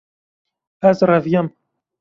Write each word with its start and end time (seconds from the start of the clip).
Ez 0.91 1.03
reviyam. 1.13 1.55